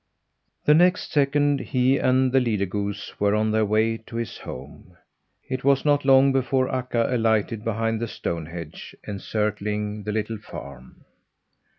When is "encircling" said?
9.07-10.01